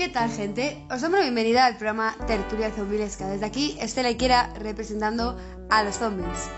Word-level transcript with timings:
¿Qué 0.00 0.08
tal, 0.08 0.30
gente? 0.30 0.82
Os 0.90 1.02
damos 1.02 1.18
la 1.18 1.24
bienvenida 1.26 1.66
al 1.66 1.76
programa 1.76 2.16
Tertulia 2.26 2.70
Zombilesca. 2.70 3.28
Desde 3.28 3.44
aquí, 3.44 3.76
Estela 3.78 4.08
Iquera 4.08 4.50
representando 4.54 5.36
a 5.68 5.82
los 5.82 5.96
zombies. 5.96 6.48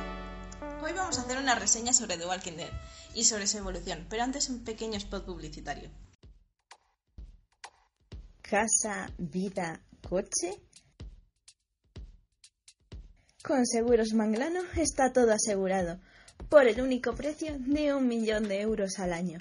Hoy 0.81 0.93
vamos 0.93 1.19
a 1.19 1.23
hacer 1.23 1.39
una 1.39 1.57
reseña 1.57 1.93
sobre 1.93 2.17
The 2.19 2.27
Walking 2.29 2.53
Dead 2.53 2.71
y 3.17 3.25
sobre 3.25 3.49
su 3.49 3.59
evolución, 3.59 4.07
pero 4.09 4.23
antes 4.23 4.49
un 4.49 4.63
pequeño 4.63 4.97
spot 4.97 5.27
publicitario. 5.27 5.91
Casa, 8.43 9.11
vida, 9.19 9.81
coche. 10.09 10.63
Con 13.43 13.67
Seguros 13.67 14.13
Manglano 14.13 14.61
está 14.77 15.13
todo 15.13 15.33
asegurado, 15.33 15.99
por 16.49 16.69
el 16.69 16.81
único 16.81 17.13
precio 17.17 17.57
de 17.59 17.93
un 17.93 18.07
millón 18.07 18.47
de 18.47 18.61
euros 18.61 19.01
al 19.01 19.13
año. 19.13 19.41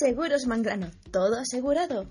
Seguros 0.00 0.46
Manglano, 0.46 0.90
todo 1.10 1.38
asegurado. 1.38 2.08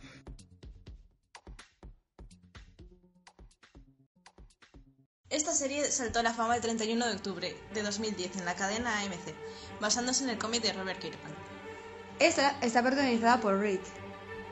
Esta 5.32 5.54
serie 5.54 5.84
saltó 5.86 6.20
a 6.20 6.24
la 6.24 6.32
fama 6.32 6.56
el 6.56 6.62
31 6.62 7.08
de 7.08 7.16
octubre 7.16 7.56
de 7.74 7.82
2010 7.82 8.38
en 8.38 8.46
la 8.46 8.54
cadena 8.54 9.00
AMC, 9.00 9.34
basándose 9.82 10.24
en 10.24 10.30
el 10.30 10.38
cómic 10.38 10.62
de 10.62 10.74
Robert 10.74 11.00
Kirkman. 11.00 11.34
Esta 12.20 12.60
está 12.62 12.84
protagonizada 12.84 13.42
por 13.42 13.60
Rick, 13.60 13.82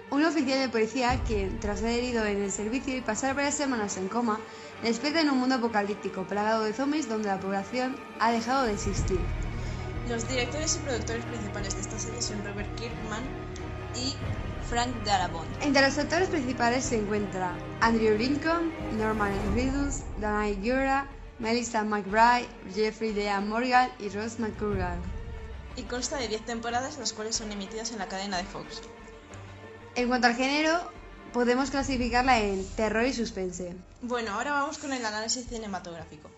un 0.09 0.25
oficial 0.25 0.59
de 0.59 0.69
policía 0.69 1.23
que, 1.25 1.52
tras 1.61 1.81
ser 1.81 1.89
herido 1.89 2.25
en 2.25 2.41
el 2.41 2.52
servicio 2.52 2.97
y 2.97 3.02
pasar 3.02 3.35
varias 3.35 3.53
semanas 3.53 3.97
en 3.97 4.08
coma, 4.09 4.39
despierta 4.81 5.22
en 5.22 5.30
un 5.30 5.38
mundo 5.38 5.58
apocalíptico 5.58 6.25
plagado 6.25 6.63
de 6.63 6.73
zombies 6.73 7.08
donde 7.08 7.27
la 7.27 7.39
población 7.39 7.97
ha 8.19 8.31
dejado 8.31 8.63
de 8.63 8.73
existir. 8.73 9.19
Los 10.09 10.25
directores 10.29 10.77
y 10.77 10.79
productores 10.79 11.25
principales 11.25 11.75
de 11.75 11.81
esta 11.81 11.99
serie 11.99 12.21
son 12.21 12.41
Robert 12.45 12.73
Kirkman 12.75 13.23
y 13.93 14.13
Frank 14.70 14.95
Darabont. 15.03 15.49
Entre 15.61 15.81
los 15.81 15.97
actores 15.97 16.30
principales 16.30 16.85
se 16.85 16.97
encuentra 16.97 17.53
Andrew 17.81 18.17
Lincoln, 18.17 18.72
Norman 18.97 19.33
Reedus, 19.53 20.03
Danai 20.22 20.55
Gura, 20.55 21.09
Melissa 21.39 21.83
McBride, 21.83 22.47
Jeffrey 22.73 23.11
Dean 23.11 23.50
Morgan 23.50 23.91
y 24.00 24.08
Ross 24.08 24.39
McCurgan. 24.39 24.97
Y 25.75 25.83
consta 25.83 26.17
de 26.17 26.30
10 26.30 26.45
temporadas, 26.45 26.97
las 26.97 27.11
cuales 27.11 27.35
son 27.35 27.52
emitidas 27.52 27.91
en 27.91 28.00
la 28.00 28.08
cadena 28.08 28.38
de 28.38 28.45
Fox. 28.45 28.81
En 29.95 30.08
cuanto 30.08 30.28
al 30.28 30.35
género, 30.35 30.80
podemos 31.33 31.69
clasificarla 31.69 32.39
en 32.39 32.66
terror 32.75 33.05
y 33.05 33.13
suspense. 33.13 33.75
Bueno, 34.02 34.31
ahora 34.31 34.53
vamos 34.53 34.78
con 34.78 34.94
el 34.94 35.05
análisis 35.05 35.47
cinematográfico. 35.47 36.30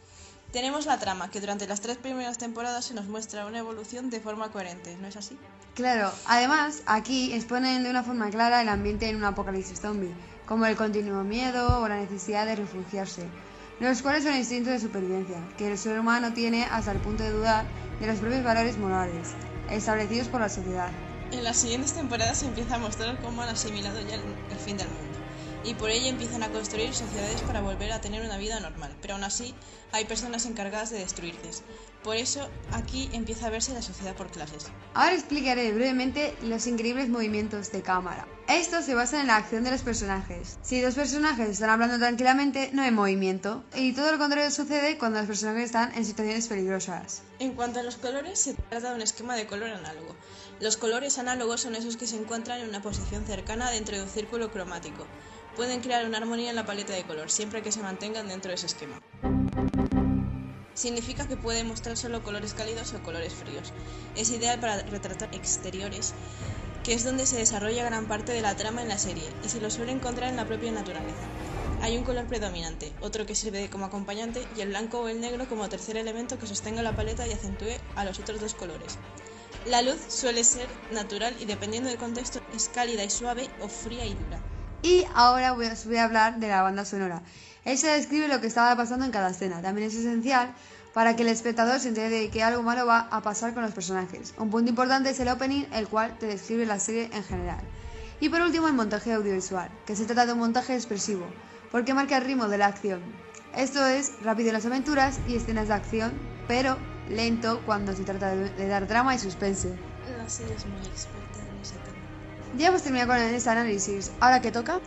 Tenemos 0.51 0.87
la 0.87 0.97
trama, 0.97 1.29
que 1.29 1.39
durante 1.39 1.67
las 1.67 1.79
tres 1.79 1.97
primeras 1.97 2.39
temporadas 2.39 2.85
se 2.85 2.95
nos 2.95 3.05
muestra 3.05 3.45
una 3.45 3.59
evolución 3.59 4.09
de 4.09 4.19
forma 4.19 4.51
coherente, 4.51 4.97
¿no 4.99 5.07
es 5.07 5.15
así? 5.15 5.37
Claro, 5.75 6.11
además 6.25 6.81
aquí 6.87 7.33
exponen 7.33 7.83
de 7.83 7.89
una 7.91 8.01
forma 8.01 8.31
clara 8.31 8.63
el 8.63 8.69
ambiente 8.69 9.07
en 9.07 9.17
un 9.17 9.25
apocalipsis 9.25 9.79
zombie, 9.79 10.11
como 10.47 10.65
el 10.65 10.75
continuo 10.75 11.23
miedo 11.23 11.79
o 11.79 11.87
la 11.87 11.97
necesidad 11.97 12.47
de 12.47 12.55
refugiarse, 12.55 13.27
los 13.79 14.01
cuales 14.01 14.23
son 14.23 14.35
instintos 14.35 14.73
de 14.73 14.79
supervivencia, 14.79 15.37
que 15.55 15.71
el 15.71 15.77
ser 15.77 15.99
humano 15.99 16.33
tiene 16.33 16.63
hasta 16.63 16.93
el 16.93 16.97
punto 16.97 17.21
de 17.21 17.31
dudar 17.31 17.65
de 17.99 18.07
los 18.07 18.17
propios 18.17 18.43
valores 18.43 18.75
morales, 18.79 19.29
establecidos 19.69 20.29
por 20.29 20.41
la 20.41 20.49
sociedad. 20.49 20.89
En 21.31 21.43
las 21.43 21.57
siguientes 21.57 21.93
temporadas 21.93 22.39
se 22.39 22.47
empieza 22.47 22.73
a 22.73 22.79
mostrar 22.79 23.21
cómo 23.21 23.43
han 23.43 23.49
asimilado 23.49 24.01
ya 24.01 24.15
el, 24.15 24.23
el 24.49 24.57
fin 24.57 24.77
del 24.77 24.87
mundo 24.87 25.08
y 25.63 25.73
por 25.73 25.89
ello 25.89 26.07
empiezan 26.07 26.43
a 26.43 26.51
construir 26.51 26.93
sociedades 26.93 27.41
para 27.41 27.61
volver 27.61 27.91
a 27.91 28.01
tener 28.01 28.23
una 28.23 28.37
vida 28.37 28.59
normal, 28.59 28.95
pero 29.01 29.15
aún 29.15 29.23
así 29.23 29.53
hay 29.91 30.05
personas 30.05 30.45
encargadas 30.45 30.89
de 30.89 30.99
destruirles. 30.99 31.63
Por 32.03 32.15
eso 32.15 32.49
aquí 32.71 33.09
empieza 33.13 33.47
a 33.47 33.49
verse 33.49 33.73
la 33.73 33.81
sociedad 33.81 34.15
por 34.15 34.31
clases. 34.31 34.67
Ahora 34.93 35.13
explicaré 35.13 35.71
brevemente 35.73 36.35
los 36.41 36.65
increíbles 36.67 37.09
movimientos 37.09 37.71
de 37.71 37.81
cámara. 37.81 38.27
Estos 38.49 38.85
se 38.85 38.95
basan 38.95 39.21
en 39.21 39.27
la 39.27 39.37
acción 39.37 39.63
de 39.63 39.71
los 39.71 39.83
personajes. 39.83 40.57
Si 40.63 40.81
dos 40.81 40.95
personajes 40.95 41.49
están 41.49 41.69
hablando 41.69 41.99
tranquilamente, 41.99 42.71
no 42.73 42.81
hay 42.81 42.89
movimiento, 42.91 43.63
y 43.75 43.93
todo 43.93 44.11
lo 44.11 44.17
contrario 44.17 44.49
sucede 44.49 44.97
cuando 44.97 45.19
los 45.19 45.27
personajes 45.27 45.65
están 45.65 45.93
en 45.93 46.03
situaciones 46.03 46.47
peligrosas. 46.47 47.21
En 47.37 47.53
cuanto 47.53 47.79
a 47.79 47.83
los 47.83 47.97
colores, 47.97 48.39
se 48.39 48.55
trata 48.55 48.89
de 48.89 48.95
un 48.95 49.01
esquema 49.01 49.35
de 49.35 49.45
color 49.45 49.69
análogo. 49.69 50.15
Los 50.59 50.77
colores 50.77 51.19
análogos 51.19 51.61
son 51.61 51.75
esos 51.75 51.95
que 51.95 52.07
se 52.07 52.17
encuentran 52.17 52.59
en 52.59 52.69
una 52.69 52.81
posición 52.81 53.23
cercana 53.23 53.69
dentro 53.69 53.95
de 53.95 54.03
un 54.03 54.09
círculo 54.09 54.51
cromático 54.51 55.05
pueden 55.59 55.81
crear 55.81 56.05
una 56.05 56.19
armonía 56.19 56.51
en 56.51 56.55
la 56.55 56.65
paleta 56.65 56.93
de 56.93 57.03
color, 57.03 57.29
siempre 57.29 57.61
que 57.61 57.73
se 57.73 57.81
mantengan 57.81 58.29
dentro 58.29 58.47
de 58.47 58.55
ese 58.55 58.67
esquema. 58.67 59.01
Significa 60.73 61.27
que 61.27 61.35
puede 61.35 61.65
mostrar 61.65 61.97
solo 61.97 62.23
colores 62.23 62.53
cálidos 62.53 62.93
o 62.93 63.03
colores 63.03 63.33
fríos. 63.33 63.73
Es 64.15 64.29
ideal 64.29 64.61
para 64.61 64.81
retratar 64.83 65.35
exteriores, 65.35 66.13
que 66.83 66.93
es 66.93 67.03
donde 67.03 67.25
se 67.25 67.37
desarrolla 67.37 67.85
gran 67.85 68.05
parte 68.05 68.31
de 68.31 68.41
la 68.41 68.55
trama 68.55 68.81
en 68.81 68.87
la 68.87 68.97
serie, 68.97 69.29
y 69.43 69.49
se 69.49 69.61
lo 69.61 69.69
suele 69.69 69.91
encontrar 69.91 70.29
en 70.29 70.37
la 70.37 70.45
propia 70.45 70.71
naturaleza. 70.71 71.27
Hay 71.81 71.97
un 71.97 72.03
color 72.03 72.25
predominante, 72.25 72.91
otro 73.01 73.25
que 73.25 73.35
sirve 73.35 73.69
como 73.69 73.85
acompañante, 73.85 74.45
y 74.57 74.61
el 74.61 74.69
blanco 74.69 74.99
o 74.99 75.07
el 75.07 75.21
negro 75.21 75.47
como 75.47 75.69
tercer 75.69 75.97
elemento 75.97 76.37
que 76.37 76.47
sostenga 76.47 76.81
la 76.81 76.95
paleta 76.95 77.27
y 77.27 77.31
acentúe 77.31 77.77
a 77.95 78.05
los 78.05 78.19
otros 78.19 78.41
dos 78.41 78.53
colores. 78.53 78.97
La 79.65 79.81
luz 79.81 79.99
suele 80.07 80.43
ser 80.43 80.67
natural 80.91 81.35
y 81.39 81.45
dependiendo 81.45 81.89
del 81.89 81.97
contexto 81.97 82.41
es 82.55 82.69
cálida 82.69 83.03
y 83.03 83.09
suave 83.09 83.49
o 83.61 83.67
fría 83.67 84.05
y 84.05 84.13
dura. 84.13 84.39
Y 84.81 85.05
ahora 85.13 85.51
voy 85.51 85.65
a, 85.65 85.75
voy 85.85 85.97
a 85.97 86.05
hablar 86.05 86.39
de 86.39 86.47
la 86.47 86.61
banda 86.61 86.85
sonora. 86.85 87.21
Ella 87.65 87.93
describe 87.93 88.29
lo 88.29 88.39
que 88.39 88.47
estaba 88.47 88.75
pasando 88.77 89.05
en 89.05 89.11
cada 89.11 89.31
escena. 89.31 89.61
También 89.61 89.89
es 89.89 89.95
esencial 89.95 90.55
para 90.93 91.15
que 91.15 91.23
el 91.23 91.29
espectador 91.29 91.79
se 91.79 91.89
entere 91.89 92.09
de 92.09 92.29
que 92.29 92.43
algo 92.43 92.63
malo 92.63 92.85
va 92.85 93.07
a 93.11 93.21
pasar 93.21 93.53
con 93.53 93.63
los 93.63 93.73
personajes. 93.73 94.33
Un 94.37 94.49
punto 94.49 94.69
importante 94.69 95.09
es 95.09 95.19
el 95.19 95.29
opening, 95.29 95.65
el 95.73 95.87
cual 95.87 96.17
te 96.17 96.27
describe 96.27 96.65
la 96.65 96.79
serie 96.79 97.09
en 97.13 97.23
general. 97.23 97.61
Y 98.19 98.29
por 98.29 98.41
último, 98.41 98.67
el 98.67 98.73
montaje 98.73 99.13
audiovisual, 99.13 99.69
que 99.85 99.95
se 99.95 100.05
trata 100.05 100.25
de 100.25 100.33
un 100.33 100.39
montaje 100.39 100.73
expresivo, 100.75 101.25
porque 101.71 101.93
marca 101.93 102.17
el 102.17 102.25
ritmo 102.25 102.47
de 102.47 102.57
la 102.57 102.67
acción. 102.67 103.01
Esto 103.55 103.85
es 103.85 104.13
rápido 104.23 104.49
en 104.49 104.55
las 104.55 104.65
aventuras 104.65 105.19
y 105.27 105.35
escenas 105.35 105.69
de 105.69 105.73
acción, 105.73 106.11
pero 106.47 106.77
lento 107.09 107.61
cuando 107.65 107.95
se 107.95 108.03
trata 108.03 108.35
de, 108.35 108.49
de 108.49 108.67
dar 108.67 108.87
drama 108.87 109.15
y 109.15 109.19
suspense. 109.19 109.73
La 110.17 110.27
serie 110.27 110.55
es 110.55 110.65
muy 110.65 110.79
experta 110.79 111.39
en 111.39 111.61
ese 111.61 111.75
tema. 111.75 111.97
Ya 112.57 112.67
hemos 112.67 112.81
terminado 112.81 113.09
con 113.09 113.17
este 113.17 113.49
análisis. 113.49 114.11
¿Ahora 114.19 114.41
qué 114.41 114.51
toca? 114.51 114.79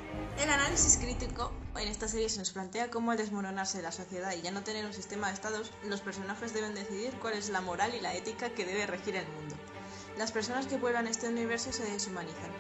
El 0.43 0.51
análisis 0.51 0.99
crítico 0.99 1.53
en 1.81 1.89
esta 1.89 2.09
serie 2.09 2.29
se 2.29 2.39
nos 2.39 2.51
plantea 2.51 2.91
cómo 2.91 3.11
al 3.11 3.17
desmoronarse 3.17 3.83
la 3.83 3.93
sociedad 3.93 4.35
y 4.35 4.43
ya 4.43 4.51
no 4.51 4.63
tener 4.63 4.85
un 4.85 4.93
sistema 4.93 5.29
de 5.29 5.35
estados, 5.35 5.71
los 5.85 6.01
personajes 6.01 6.53
deben 6.53 6.75
decidir 6.75 7.13
cuál 7.21 7.35
es 7.35 7.49
la 7.49 7.61
moral 7.61 7.95
y 7.95 8.01
la 8.01 8.15
ética 8.15 8.51
que 8.51 8.67
debe 8.67 8.87
regir 8.87 9.17
el 9.17 9.27
mundo. 9.29 9.55
Las 10.19 10.33
personas 10.33 10.67
que 10.67 10.77
pueblan 10.77 11.07
este 11.07 11.29
universo 11.29 11.73
se 11.73 11.85
deshumanizan, 11.85 12.51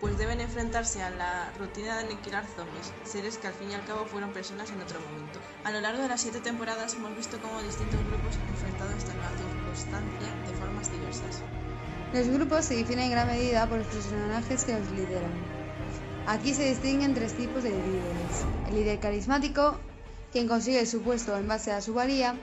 pues 0.00 0.16
deben 0.18 0.40
enfrentarse 0.40 1.02
a 1.02 1.10
la 1.10 1.52
rutina 1.58 1.98
de 1.98 2.06
aniquilar 2.06 2.44
zombies, 2.56 2.92
seres 3.04 3.38
que 3.38 3.46
al 3.46 3.54
fin 3.54 3.70
y 3.70 3.74
al 3.74 3.84
cabo 3.84 4.06
fueron 4.06 4.32
personas 4.32 4.70
en 4.70 4.80
otro 4.80 4.98
momento. 5.00 5.38
A 5.64 5.70
lo 5.70 5.80
largo 5.80 6.02
de 6.02 6.08
las 6.08 6.22
siete 6.22 6.40
temporadas 6.40 6.94
hemos 6.94 7.14
visto 7.16 7.40
cómo 7.40 7.62
distintos 7.62 8.00
grupos 8.06 8.36
han 8.36 8.48
enfrentado 8.48 8.90
esta 8.96 9.14
nueva 9.14 9.30
circunstancia 9.36 10.50
de 10.50 10.54
formas 10.56 10.90
diversas. 10.90 11.42
Los 12.12 12.28
grupos 12.28 12.64
se 12.64 12.76
definen 12.76 13.04
en 13.04 13.10
gran 13.12 13.28
medida 13.28 13.68
por 13.68 13.78
los 13.78 13.86
personajes 13.86 14.64
que 14.64 14.78
los 14.78 14.90
lideran. 14.90 15.61
Aquí 16.26 16.54
se 16.54 16.68
distinguen 16.68 17.14
tres 17.14 17.34
tipos 17.34 17.64
de 17.64 17.70
líderes. 17.70 18.44
El 18.68 18.76
líder 18.76 19.00
carismático, 19.00 19.76
quien 20.30 20.46
consigue 20.46 20.86
su 20.86 21.02
puesto 21.02 21.36
en 21.36 21.48
base 21.48 21.72
a 21.72 21.80
su 21.80 21.94
valía 21.94 22.36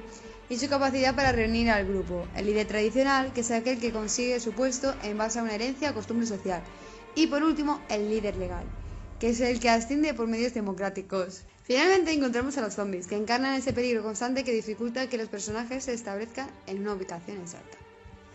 y 0.49 0.57
su 0.57 0.67
capacidad 0.67 1.15
para 1.15 1.31
reunir 1.31 1.69
al 1.69 1.87
grupo. 1.87 2.27
El 2.35 2.47
líder 2.47 2.67
tradicional, 2.67 3.31
que 3.31 3.41
es 3.41 3.51
aquel 3.51 3.79
que 3.79 3.93
consigue 3.93 4.39
su 4.41 4.51
puesto 4.51 4.93
en 5.03 5.17
base 5.17 5.39
a 5.39 5.43
una 5.43 5.55
herencia 5.55 5.91
o 5.91 5.93
costumbre 5.93 6.27
social. 6.27 6.61
Y 7.15 7.27
por 7.27 7.41
último, 7.41 7.79
el 7.89 8.09
líder 8.09 8.35
legal, 8.35 8.65
que 9.17 9.29
es 9.29 9.39
el 9.39 9.61
que 9.61 9.69
asciende 9.69 10.13
por 10.13 10.27
medios 10.27 10.53
democráticos. 10.53 11.43
Finalmente 11.63 12.11
encontramos 12.11 12.57
a 12.57 12.61
los 12.61 12.73
zombies, 12.73 13.07
que 13.07 13.15
encarnan 13.15 13.53
ese 13.53 13.71
peligro 13.71 14.03
constante 14.03 14.43
que 14.43 14.51
dificulta 14.51 15.07
que 15.07 15.17
los 15.17 15.29
personajes 15.29 15.85
se 15.85 15.93
establezcan 15.93 16.49
en 16.67 16.81
una 16.81 16.93
ubicación 16.93 17.37
exacta. 17.37 17.77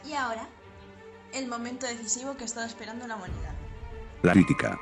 Y 0.09 0.15
ahora, 0.15 0.49
el 1.35 1.49
momento 1.49 1.87
decisivo 1.87 2.35
que 2.37 2.45
ha 2.45 2.47
estado 2.47 2.67
esperando 2.67 3.07
la 3.07 3.17
humanidad. 3.17 3.53
La 4.23 4.33
crítica. 4.33 4.79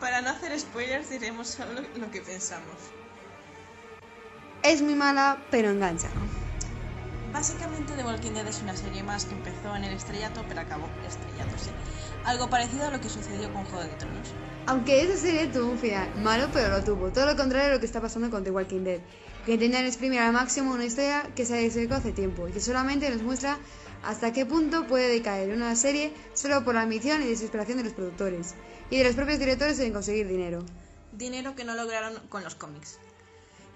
Para 0.00 0.22
no 0.22 0.30
hacer 0.30 0.58
spoilers 0.58 1.10
diremos 1.10 1.48
solo 1.48 1.82
lo 1.96 2.10
que 2.10 2.22
pensamos. 2.22 2.76
Es 4.62 4.80
muy 4.80 4.94
mala, 4.94 5.44
pero 5.50 5.70
engancha. 5.70 6.08
Básicamente 7.32 7.92
The 7.94 8.04
Walking 8.04 8.32
Dead 8.32 8.46
es 8.46 8.60
una 8.62 8.74
serie 8.76 9.02
más 9.02 9.24
que 9.26 9.34
empezó 9.34 9.76
en 9.76 9.84
el 9.84 9.92
estrellato 9.94 10.44
pero 10.48 10.62
acabó 10.62 10.88
estrellándose. 11.06 11.70
Algo 12.24 12.50
parecido 12.50 12.88
a 12.88 12.90
lo 12.90 13.00
que 13.00 13.08
sucedió 13.08 13.52
con 13.52 13.64
Juego 13.64 13.84
de 13.84 13.90
Tronos. 13.96 14.28
Aunque 14.66 15.02
esa 15.02 15.16
serie 15.16 15.46
tuvo 15.46 15.72
un 15.72 15.78
final 15.78 16.08
malo, 16.16 16.48
pero 16.52 16.70
lo 16.70 16.82
tuvo. 16.82 17.10
Todo 17.10 17.26
lo 17.26 17.36
contrario 17.36 17.68
de 17.68 17.74
lo 17.74 17.80
que 17.80 17.86
está 17.86 18.00
pasando 18.00 18.30
con 18.30 18.42
The 18.42 18.50
Walking 18.50 18.84
Dead. 18.84 19.00
Que 19.46 19.54
intentan 19.54 19.84
exprimir 19.84 20.20
al 20.20 20.32
máximo 20.32 20.72
una 20.72 20.84
historia 20.84 21.22
que 21.34 21.46
se 21.46 21.54
ha 21.54 21.56
desecado 21.58 22.00
hace 22.00 22.12
tiempo 22.12 22.48
y 22.48 22.52
que 22.52 22.60
solamente 22.60 23.08
nos 23.10 23.22
muestra 23.22 23.58
hasta 24.02 24.32
qué 24.32 24.46
punto 24.46 24.86
puede 24.86 25.08
decaer 25.08 25.50
una 25.50 25.74
serie 25.76 26.12
solo 26.34 26.64
por 26.64 26.74
la 26.74 26.82
ambición 26.82 27.22
y 27.22 27.26
desesperación 27.26 27.78
de 27.78 27.84
los 27.84 27.92
productores 27.92 28.54
y 28.90 28.98
de 28.98 29.04
los 29.04 29.14
propios 29.14 29.38
directores 29.38 29.78
en 29.80 29.92
conseguir 29.92 30.28
dinero. 30.28 30.64
Dinero 31.12 31.54
que 31.54 31.64
no 31.64 31.74
lograron 31.74 32.14
con 32.28 32.44
los 32.44 32.54
cómics. 32.54 32.98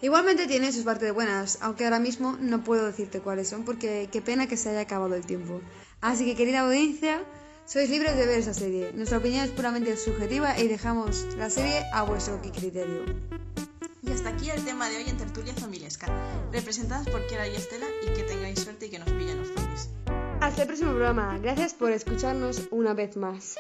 Igualmente 0.03 0.47
tiene 0.47 0.73
sus 0.73 0.85
partes 0.85 1.15
buenas, 1.15 1.59
aunque 1.62 1.85
ahora 1.85 1.99
mismo 1.99 2.37
no 2.41 2.62
puedo 2.62 2.87
decirte 2.87 3.21
cuáles 3.21 3.49
son 3.49 3.65
porque 3.65 4.09
qué 4.12 4.21
pena 4.21 4.47
que 4.47 4.56
se 4.56 4.71
haya 4.71 4.81
acabado 4.81 5.15
el 5.15 5.25
tiempo. 5.25 5.61
Así 6.00 6.27
que 6.27 6.35
querida 6.35 6.61
audiencia, 6.61 7.23
sois 7.65 7.88
libres 7.88 8.17
de 8.17 8.27
ver 8.27 8.38
esa 8.38 8.53
serie. 8.53 8.93
Nuestra 8.93 9.19
opinión 9.19 9.44
es 9.44 9.50
puramente 9.50 9.97
subjetiva 9.97 10.59
y 10.59 10.69
dejamos 10.69 11.25
la 11.38 11.49
serie 11.49 11.82
a 11.93 12.03
vuestro 12.03 12.41
criterio. 12.43 13.05
Y 14.03 14.12
hasta 14.12 14.29
aquí 14.29 14.50
el 14.50 14.62
tema 14.62 14.91
de 14.91 14.99
hoy 14.99 15.09
en 15.09 15.17
Tertulia 15.17 15.55
Familiesca, 15.55 16.06
representadas 16.53 17.09
por 17.09 17.27
Kiara 17.27 17.49
y 17.49 17.56
Estela 17.56 17.87
y 18.03 18.12
que 18.12 18.25
tengáis 18.25 18.61
suerte 18.61 18.87
y 18.87 18.91
que 18.91 18.99
nos 18.99 19.09
pillen 19.09 19.38
los 19.38 19.49
zombies. 19.49 19.88
Hasta 20.44 20.61
el 20.61 20.69
próximo 20.69 20.91
programa. 20.91 21.38
Gracias 21.38 21.73
por 21.73 21.91
escucharnos 21.91 22.69
una 22.70 22.93
vez 22.93 23.17
más. 23.17 23.56